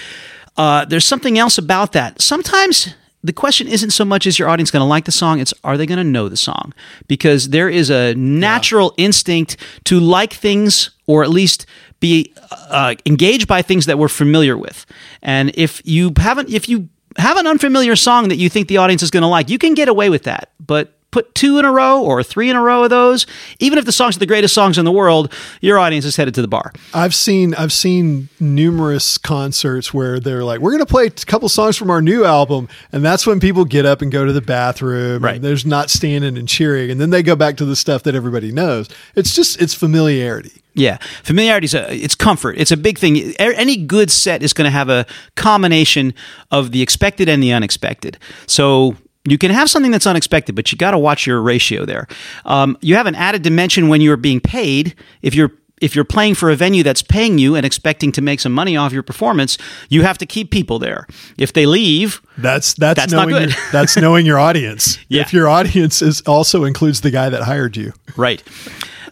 [0.56, 2.20] Uh, there's something else about that.
[2.20, 5.54] Sometimes the question isn't so much is your audience going to like the song, it's
[5.64, 6.74] are they going to know the song?
[7.08, 11.64] Because there is a natural instinct to like things or at least
[12.00, 12.34] be
[12.68, 14.84] uh, engaged by things that we're familiar with.
[15.22, 19.02] And if you haven't, if you have an unfamiliar song that you think the audience
[19.02, 20.50] is going to like, you can get away with that.
[20.60, 23.24] But put two in a row or three in a row of those,
[23.60, 26.34] even if the songs are the greatest songs in the world, your audience is headed
[26.34, 26.72] to the bar.
[26.92, 31.48] I've seen I've seen numerous concerts where they're like, "We're going to play a couple
[31.48, 34.40] songs from our new album," and that's when people get up and go to the
[34.40, 35.22] bathroom.
[35.22, 35.36] Right.
[35.36, 38.16] And there's not standing and cheering, and then they go back to the stuff that
[38.16, 38.88] everybody knows.
[39.14, 40.64] It's just it's familiarity.
[40.76, 42.58] Yeah, familiarity is a, it's comfort.
[42.58, 43.16] It's a big thing.
[43.38, 46.12] Any good set is going to have a combination
[46.50, 48.18] of the expected and the unexpected.
[48.48, 48.96] So
[49.26, 52.06] you can have something that's unexpected, but you got to watch your ratio there.
[52.44, 54.94] Um, you have an added dimension when you're being paid.
[55.22, 58.38] If you're if you're playing for a venue that's paying you and expecting to make
[58.40, 59.58] some money off your performance,
[59.88, 61.06] you have to keep people there.
[61.36, 63.54] If they leave, That's that's, That's not knowing good.
[63.54, 64.98] Your, that's knowing your audience.
[65.08, 65.22] Yeah.
[65.22, 67.92] If your audience is also includes the guy that hired you.
[68.16, 68.42] Right.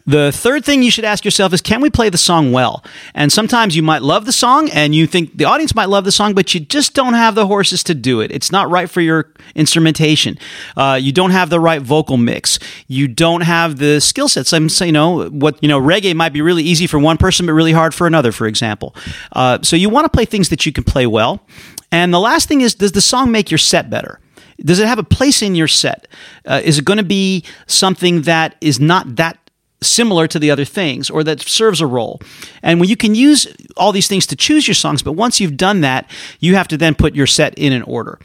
[0.06, 2.84] The third thing you should ask yourself is can we play the song well?
[3.14, 6.12] And sometimes you might love the song and you think the audience might love the
[6.12, 8.32] song, but you just don't have the horses to do it.
[8.32, 10.38] It's not right for your instrumentation.
[10.76, 12.58] Uh, you don't have the right vocal mix.
[12.88, 14.52] You don't have the skill sets.
[14.52, 17.46] I'm saying, you know, what, you know, reggae might be really easy for one person,
[17.46, 18.94] but really hard for another, for example.
[19.32, 21.46] Uh, so you want to play things that you can play well.
[21.92, 24.18] And the last thing is, does the song make your set better?
[24.58, 26.08] Does it have a place in your set?
[26.46, 29.38] Uh, is it going to be something that is not that
[29.82, 32.20] similar to the other things or that serves a role?
[32.62, 35.56] And when you can use all these things to choose your songs, but once you've
[35.56, 38.18] done that, you have to then put your set in an order.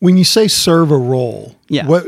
[0.00, 1.86] When you say serve a role, Yeah.
[1.86, 2.06] What?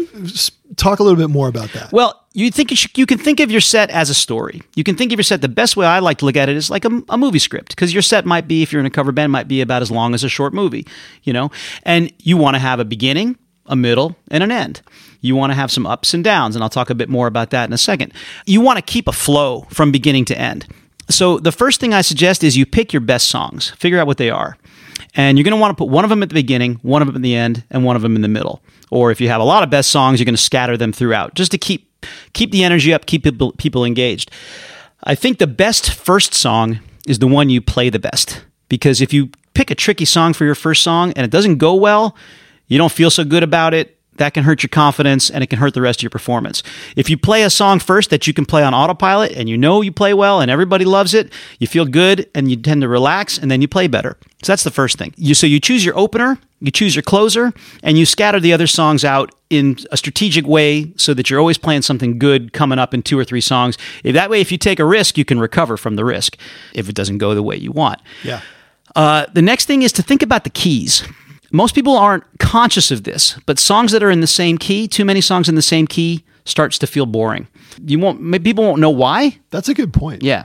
[0.76, 1.90] Talk a little bit more about that.
[1.92, 4.62] Well, you think you, should, you can think of your set as a story.
[4.76, 5.40] You can think of your set.
[5.42, 7.70] The best way I like to look at it is like a, a movie script,
[7.70, 9.90] because your set might be, if you're in a cover band, might be about as
[9.90, 10.86] long as a short movie,
[11.24, 11.50] you know.
[11.82, 13.36] And you want to have a beginning,
[13.70, 14.82] a middle, and an end.
[15.22, 17.50] You want to have some ups and downs, and I'll talk a bit more about
[17.50, 18.12] that in a second.
[18.44, 20.66] You want to keep a flow from beginning to end.
[21.08, 24.18] So the first thing I suggest is you pick your best songs, figure out what
[24.18, 24.56] they are.
[25.14, 27.06] And you're going to want to put one of them at the beginning, one of
[27.06, 28.62] them at the end, and one of them in the middle.
[28.90, 31.34] Or if you have a lot of best songs, you're going to scatter them throughout
[31.34, 31.86] just to keep
[32.32, 34.30] keep the energy up, keep people, people engaged.
[35.04, 38.44] I think the best first song is the one you play the best.
[38.68, 41.74] Because if you pick a tricky song for your first song and it doesn't go
[41.74, 42.16] well,
[42.70, 45.58] you don't feel so good about it, that can hurt your confidence and it can
[45.58, 46.62] hurt the rest of your performance.
[46.94, 49.80] If you play a song first that you can play on autopilot and you know
[49.80, 53.38] you play well and everybody loves it, you feel good and you tend to relax
[53.38, 54.18] and then you play better.
[54.42, 55.14] So that's the first thing.
[55.16, 57.52] You, so you choose your opener, you choose your closer,
[57.82, 61.58] and you scatter the other songs out in a strategic way so that you're always
[61.58, 63.78] playing something good coming up in two or three songs.
[64.04, 66.36] If that way, if you take a risk, you can recover from the risk
[66.74, 68.00] if it doesn't go the way you want.
[68.22, 68.42] yeah.
[68.96, 71.04] Uh, the next thing is to think about the keys.
[71.52, 75.04] Most people aren't conscious of this, but songs that are in the same key, too
[75.04, 77.48] many songs in the same key, starts to feel boring.
[77.84, 78.20] You won't.
[78.20, 79.38] maybe People won't know why.
[79.50, 80.22] That's a good point.
[80.22, 80.44] Yeah,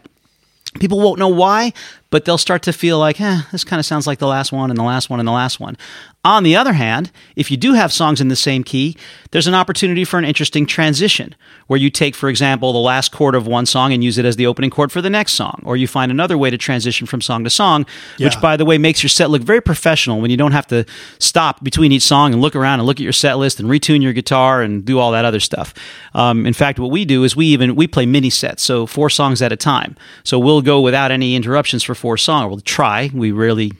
[0.79, 1.73] people won't know why,
[2.09, 4.69] but they'll start to feel like, eh, this kind of sounds like the last one
[4.69, 5.77] and the last one and the last one.
[6.23, 8.97] On the other hand, if you do have songs in the same key,
[9.29, 11.35] there's an opportunity for an interesting transition
[11.67, 14.35] where you take, for example, the last chord of one song and use it as
[14.35, 17.21] the opening chord for the next song, or you find another way to transition from
[17.21, 17.85] song to song,
[18.19, 20.85] which, by the way, makes your set look very professional when you don't have to
[21.19, 24.01] stop between each song and look around and look at your set list and retune
[24.01, 25.73] your guitar and do all that other stuff.
[26.13, 29.09] Um, in fact, what we do is we even we play mini sets, so four
[29.09, 29.95] songs at a time.
[30.23, 32.49] So we'll go without any interruptions for four song.
[32.49, 33.09] We'll try.
[33.13, 33.71] We rarely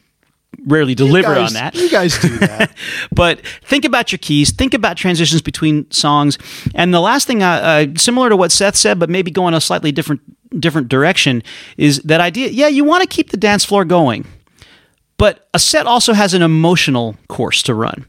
[0.65, 1.75] rarely deliver guys- on that.
[1.75, 2.71] You guys do that.
[3.11, 4.51] but think about your keys.
[4.51, 6.37] Think about transitions between songs.
[6.73, 9.61] And the last thing, uh, uh, similar to what Seth said, but maybe going a
[9.61, 10.21] slightly different
[10.59, 11.43] different direction,
[11.77, 12.49] is that idea.
[12.49, 14.25] Yeah, you want to keep the dance floor going,
[15.17, 18.05] but a set also has an emotional course to run,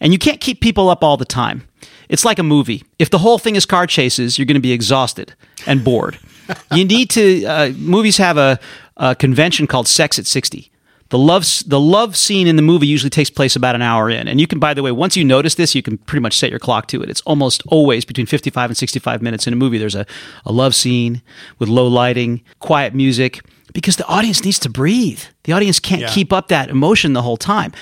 [0.00, 1.66] and you can't keep people up all the time.
[2.08, 2.84] It's like a movie.
[2.98, 5.34] If the whole thing is car chases, you're going to be exhausted
[5.66, 6.18] and bored.
[6.72, 7.44] you need to.
[7.44, 8.58] Uh, movies have a,
[9.00, 10.70] a convention called Sex at sixty.
[11.08, 14.28] The love the love scene in the movie usually takes place about an hour in,
[14.28, 14.60] and you can.
[14.60, 17.02] By the way, once you notice this, you can pretty much set your clock to
[17.02, 17.10] it.
[17.10, 19.76] It's almost always between fifty-five and sixty-five minutes in a movie.
[19.78, 20.06] There's a,
[20.46, 21.20] a love scene
[21.58, 23.40] with low lighting, quiet music,
[23.74, 25.20] because the audience needs to breathe.
[25.42, 26.10] The audience can't Yeah.
[26.10, 27.72] keep up that emotion the whole time.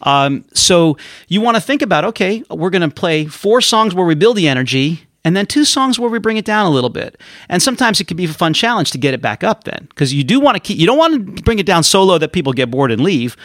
[0.00, 4.06] Um, so you want to think about okay, we're going to play four songs where
[4.06, 6.88] we build the energy, and then two songs where we bring it down a little
[6.88, 7.20] bit.
[7.50, 10.14] And sometimes it can be a fun challenge to get it back up then, because
[10.14, 10.78] you do want to keep.
[10.78, 13.36] You don't want to bring it down so low that people get bored and leave,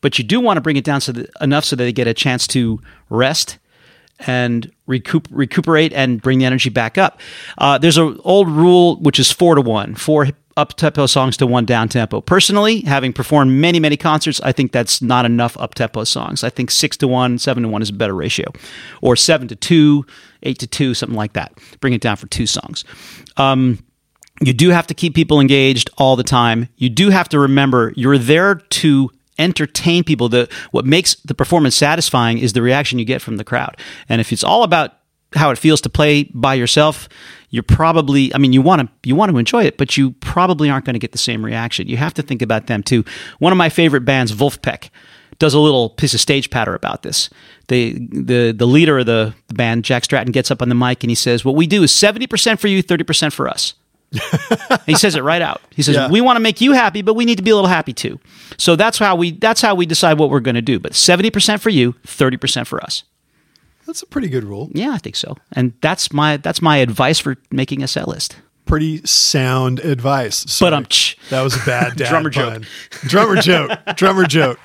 [0.00, 2.08] but you do want to bring it down so that, enough so that they get
[2.08, 3.58] a chance to rest
[4.26, 7.20] and recoup, recuperate and bring the energy back up.
[7.58, 11.46] Uh, there's an old rule which is four to one, four up tempo songs to
[11.46, 12.20] one down tempo.
[12.20, 16.44] Personally, having performed many many concerts, I think that's not enough up tempo songs.
[16.44, 18.46] I think six to one, seven to one is a better ratio,
[19.00, 20.04] or seven to two,
[20.42, 21.58] eight to two, something like that.
[21.80, 22.84] Bring it down for two songs.
[23.36, 23.78] Um,
[24.42, 26.68] you do have to keep people engaged all the time.
[26.76, 30.28] You do have to remember you're there to entertain people.
[30.28, 33.76] The what makes the performance satisfying is the reaction you get from the crowd.
[34.08, 34.94] And if it's all about
[35.34, 37.08] how it feels to play by yourself,
[37.50, 40.70] you're probably I mean you want to you want to enjoy it, but you probably
[40.70, 41.88] aren't going to get the same reaction.
[41.88, 43.04] You have to think about them too.
[43.38, 44.90] One of my favorite bands, Vulfpeck,
[45.38, 47.30] does a little piece of stage patter about this.
[47.68, 51.02] The the the leader of the, the band, Jack Stratton, gets up on the mic
[51.02, 53.74] and he says, "What we do is seventy percent for you, thirty percent for us."
[54.86, 55.60] he says it right out.
[55.70, 56.10] He says, Yeah.
[56.10, 58.18] "We want to make you happy, but we need to be a little happy too."
[58.58, 60.78] So that's how we that's how we decide what we're going to do.
[60.78, 63.04] But seventy percent for you, thirty percent for us.
[63.90, 64.70] That's a pretty good rule.
[64.72, 65.36] Yeah, I think so.
[65.50, 68.36] And that's my that's my advice for making a set list.
[68.64, 70.44] Pretty sound advice.
[70.44, 70.74] But Sorry.
[70.74, 70.84] um,
[71.30, 72.52] that was a bad dad Drummer joke.
[72.52, 72.66] pun.
[73.08, 73.72] Drummer joke.
[73.96, 74.60] Drummer joke.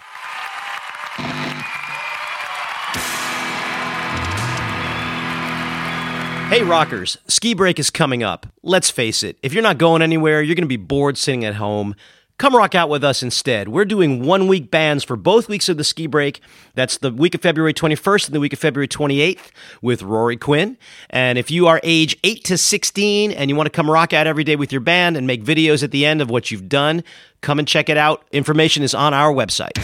[6.50, 8.46] Hey rockers, ski break is coming up.
[8.62, 11.56] Let's face it, if you're not going anywhere, you're going to be bored sitting at
[11.56, 11.96] home.
[12.38, 13.70] Come rock out with us instead.
[13.70, 16.42] We're doing one week bands for both weeks of the ski break.
[16.74, 20.78] That's the week of February 21st and the week of February 28th with Rory Quinn.
[21.10, 24.28] And if you are age 8 to 16 and you want to come rock out
[24.28, 27.06] every day with your band and make videos at the end of what you've done,
[27.40, 28.26] come and check it out.
[28.34, 29.78] Information is on our website.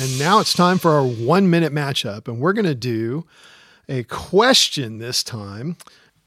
[0.00, 2.28] And now it's time for our one minute matchup.
[2.28, 3.26] And we're going to do
[3.90, 5.76] a question this time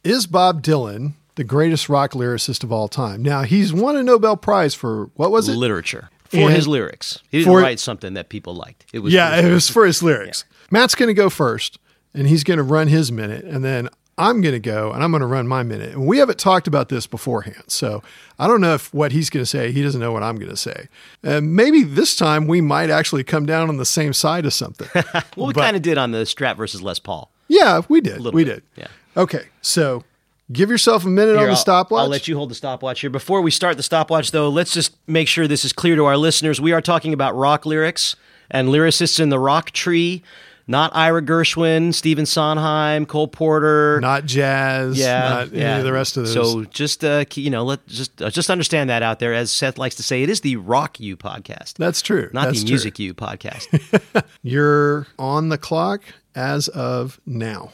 [0.04, 3.24] Is Bob Dylan the greatest rock lyricist of all time?
[3.24, 5.54] Now, he's won a Nobel Prize for what was it?
[5.56, 6.10] Literature.
[6.30, 7.20] For And- his lyrics.
[7.32, 8.86] He didn't For- write something that people liked.
[8.92, 10.44] It was yeah, it was for his lyrics.
[10.70, 11.80] Matt's going to go first,
[12.14, 15.12] and he's going to run his minute, and then I'm going to go and I'm
[15.12, 15.94] going to run my minute.
[15.94, 18.04] And we haven't talked about this beforehand, so
[18.40, 20.50] I don't know if what he's going to say, he doesn't know what I'm going
[20.50, 20.88] to say.
[21.24, 24.90] And maybe this time we might actually come down on the same side of something.
[25.38, 27.32] Well, we kind of did on the Strat versus Les Paul.
[27.48, 28.20] yeah, we did.
[28.34, 28.64] We bit, did.
[28.76, 28.88] yeah.
[29.16, 30.04] Okay, so
[30.52, 32.02] give yourself a minute on Here, the I'll- stopwatch.
[32.04, 33.10] I'll let you hold the stopwatch here.
[33.10, 36.18] Before we start the stopwatch, though, let's just make sure this is clear to our
[36.18, 36.60] listeners.
[36.62, 38.16] We are talking about rock lyrics
[38.50, 40.24] and lyricists in the rock tree,
[40.70, 44.00] not Ira Gershwin, Stephen Sondheim, Cole Porter.
[44.02, 44.98] Not jazz.
[45.00, 45.70] yeah, Not yeah.
[45.72, 46.34] any of the rest of those.
[46.34, 49.34] So just uh, you know, let just uh, just understand that out there.
[49.34, 52.30] As Seth likes to say, it is the Rock U podcast, that's true.
[52.34, 52.72] not That's the true.
[52.74, 54.24] Music U podcast.
[54.44, 56.02] You're on the clock
[56.36, 57.72] as of now.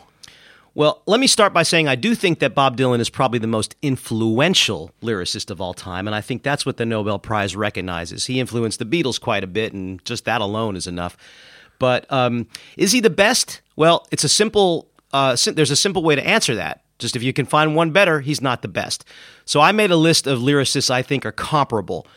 [0.75, 3.45] Well, let me start by saying I do think that Bob Dylan is probably the
[3.45, 8.25] most influential lyricist of all time, and I think that's what the Nobel Prize recognizes.
[8.25, 11.15] He influenced the Beatles quite a bit, and just that alone is enough.
[11.77, 13.61] But um, is he the best?
[13.75, 14.89] Well, it's a simple.
[15.11, 16.83] Uh, sim- there's a simple way to answer that.
[16.97, 19.05] Just if you can find one better, he's not the best.
[19.45, 22.07] So I made a list of lyricists I think are comparable.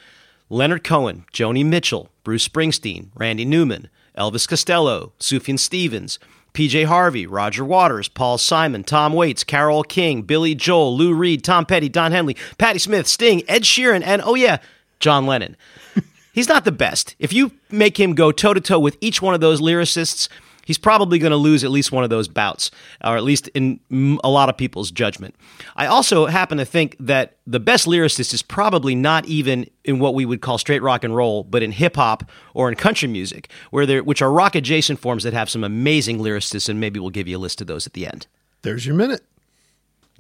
[0.49, 6.19] Leonard Cohen, Joni Mitchell, Bruce Springsteen, Randy Newman, Elvis Costello, Sufjan Stevens,
[6.57, 11.67] PJ Harvey, Roger Waters, Paul Simon, Tom Waits, Carole King, Billy Joel, Lou Reed, Tom
[11.67, 14.57] Petty, Don Henley, Patti Smith, Sting, Ed Sheeran, and oh yeah,
[14.99, 15.55] John Lennon.
[16.33, 17.15] He's not the best.
[17.19, 20.31] If you make him go toe to toe with each one of those lyricists,
[20.67, 22.71] he's probably going to lose at least one of those bouts,
[23.03, 23.81] or at least in
[24.23, 25.35] a lot of people's judgment.
[25.77, 30.13] I also happen to think that the best lyricist is probably not even in what
[30.13, 33.49] we would call straight rock and roll, but in hip hop or in country music,
[33.71, 37.11] where there, which are rock adjacent forms that have some amazing lyricists, and maybe we'll
[37.11, 38.27] give you a list of those at the end.
[38.63, 39.23] There's your minute.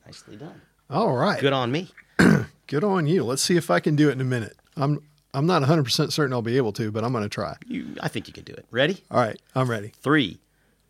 [0.06, 0.62] Nicely done.
[0.88, 1.40] All right.
[1.40, 1.90] Good on me.
[2.68, 3.24] Good on you.
[3.24, 4.56] Let's see if I can do it in a minute.
[4.76, 5.02] I'm
[5.36, 7.56] I'm not 100% certain I'll be able to, but I'm going to try.
[7.66, 8.64] You, I think you can do it.
[8.70, 9.02] Ready?
[9.10, 9.92] All right, I'm ready.
[10.00, 10.38] Three,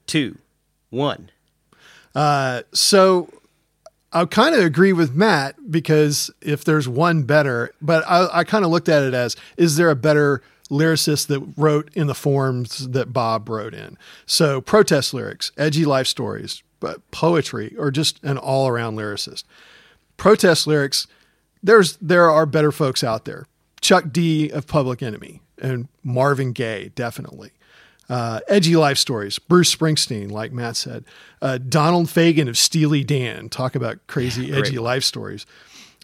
[0.06, 0.38] two,
[0.90, 1.30] one.
[2.14, 3.28] Uh, so
[4.12, 8.64] I kind of agree with Matt because if there's one better, but I, I kind
[8.64, 12.88] of looked at it as is there a better lyricist that wrote in the forms
[12.88, 13.98] that Bob wrote in?
[14.26, 19.42] So protest lyrics, edgy life stories, but poetry, or just an all around lyricist.
[20.16, 21.08] Protest lyrics,
[21.64, 23.48] there's there are better folks out there.
[23.86, 27.52] Chuck D of Public Enemy and Marvin Gaye, definitely.
[28.08, 29.38] Uh, edgy life stories.
[29.38, 31.04] Bruce Springsteen, like Matt said.
[31.40, 33.48] Uh, Donald Fagen of Steely Dan.
[33.48, 35.46] Talk about crazy, edgy life stories.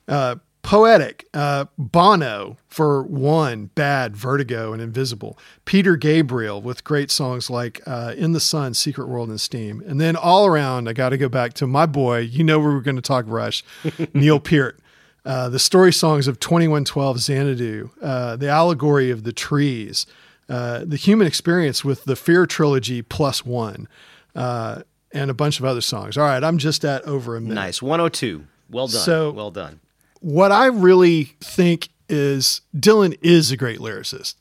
[0.06, 1.26] Uh, poetic.
[1.34, 5.36] Uh, Bono for one, Bad, Vertigo, and Invisible.
[5.64, 9.82] Peter Gabriel with great songs like uh, In the Sun, Secret World, and Steam.
[9.88, 12.18] And then all around, I got to go back to my boy.
[12.18, 13.64] You know, we were going to talk Rush,
[14.14, 14.78] Neil Peart.
[15.24, 20.04] Uh, the story songs of 2112 Xanadu, uh, the allegory of the trees,
[20.48, 23.86] uh, the human experience with the Fear trilogy plus one,
[24.34, 26.16] uh, and a bunch of other songs.
[26.18, 27.54] All right, I'm just at over a minute.
[27.54, 27.80] Nice.
[27.80, 28.44] 102.
[28.70, 29.00] Well done.
[29.02, 29.80] So- well done.
[30.20, 34.34] What I really think is Dylan is a great lyricist.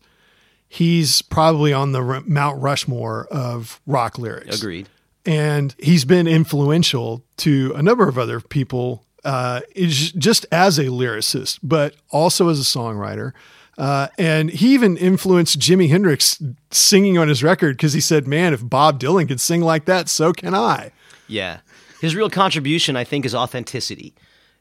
[0.67, 4.57] He's probably on the R- Mount Rushmore of rock lyrics.
[4.57, 4.87] Agreed.
[5.25, 10.85] and he's been influential to a number of other people uh, is just as a
[10.85, 13.33] lyricist but also as a songwriter
[13.77, 18.53] uh, and he even influenced Jimi Hendrix singing on his record because he said, "Man,
[18.53, 20.91] if Bob Dylan could sing like that, so can I."
[21.27, 21.61] Yeah.
[22.01, 24.13] His real contribution, I think, is authenticity.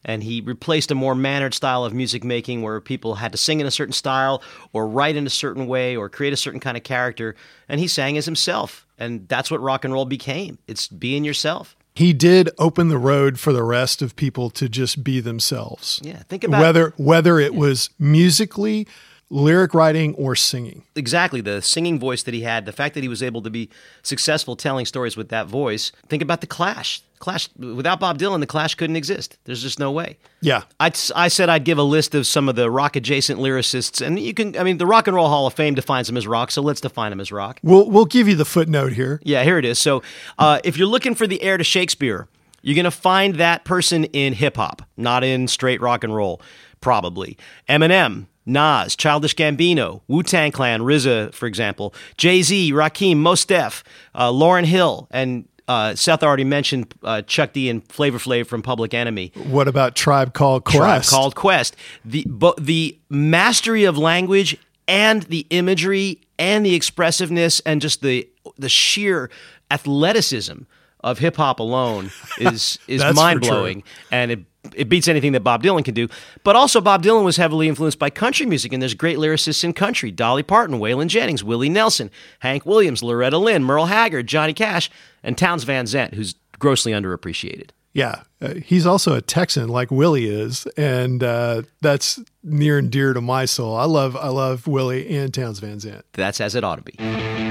[0.05, 3.61] And he replaced a more mannered style of music making where people had to sing
[3.61, 4.43] in a certain style
[4.73, 7.37] or write in a certain way or create a certain kind of character.
[7.69, 8.87] And he sang as himself.
[8.99, 11.77] And that's what rock and roll became it's being yourself.
[12.01, 16.01] He did open the road for the rest of people to just be themselves.
[16.03, 16.23] Yeah.
[16.31, 18.89] Think about whether whether it was musically,
[19.31, 20.83] lyric writing, or singing.
[20.97, 23.71] exactly the singing voice that he had, the fact that he was able to be
[24.03, 25.93] successful telling stories with that voice.
[26.09, 27.03] Think about the Clash.
[27.21, 29.37] Clash without Bob Dylan, the Clash couldn't exist.
[29.45, 30.17] There's just no way.
[30.41, 34.05] Yeah, I, I said I'd give a list of some of the rock adjacent lyricists,
[34.05, 34.57] and you can.
[34.57, 36.81] I mean, the Rock and Roll Hall of Fame defines them as rock, so let's
[36.81, 37.61] define them as rock.
[37.63, 39.21] we'll we'll give you the footnote here.
[39.23, 39.79] Yeah, here it is.
[39.79, 40.03] So,
[40.39, 42.27] uh, if you're looking for the heir to Shakespeare,
[42.63, 46.41] you're going to find that person in hip hop, not in straight rock and roll,
[46.81, 47.37] probably.
[47.69, 53.85] Eminem, Nas, Childish Gambino, Wu Tang Clan, RZA, for example, Jay Z, Rakim, Mos Def,
[54.15, 58.61] uh, Lauryn Hill, and uh, Seth already mentioned uh, Chuck D and Flavor Flav from
[58.61, 59.33] Public Enemy.
[59.37, 60.77] What about Tribe Called Quest?
[60.79, 61.77] Tribe called Quest.
[62.05, 64.57] The bo- the mastery of language
[64.89, 69.31] and the imagery and the expressiveness and just the the sheer
[69.71, 70.63] athleticism
[71.03, 74.41] of hip hop alone is is mind blowing, and it
[74.75, 76.09] it beats anything that Bob Dylan can do.
[76.45, 79.73] But also, Bob Dylan was heavily influenced by country music, and there's great lyricists in
[79.73, 84.91] country: Dolly Parton, Waylon Jennings, Willie Nelson, Hank Williams, Loretta Lynn, Merle Haggard, Johnny Cash,
[85.23, 87.71] and Townes Van Zandt, who's grossly underappreciated.
[87.93, 93.13] Yeah, uh, he's also a Texan like Willie is, and uh, that's near and dear
[93.15, 93.77] to my soul.
[93.77, 96.05] I love I love Willie and Townes Van Zandt.
[96.13, 97.50] That's as it ought to be.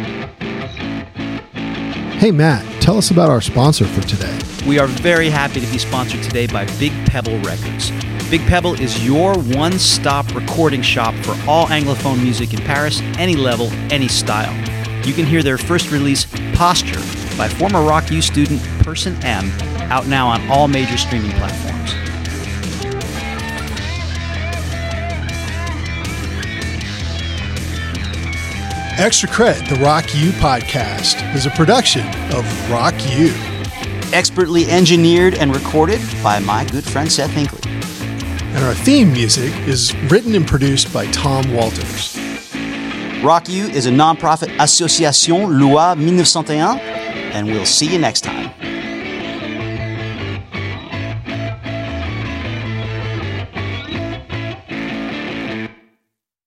[2.20, 4.38] Hey Matt, tell us about our sponsor for today.
[4.68, 7.92] We are very happy to be sponsored today by Big Pebble Records.
[8.30, 13.38] Big Pebble is your one stop recording shop for all Anglophone music in Paris, any
[13.38, 14.54] level, any style.
[15.08, 17.00] You can hear their first release, Posture,
[17.38, 19.50] by former Rock U student Person M,
[19.90, 21.69] out now on all major streaming platforms.
[29.00, 33.34] Extra Credit, the Rock U podcast, is a production of Rock U.
[34.12, 37.66] expertly engineered and recorded by my good friend Seth Hinkley.
[38.54, 42.20] And our theme music is written and produced by Tom Walters.
[43.24, 48.52] Rock U is a nonprofit association loi 1901, and we'll see you next time.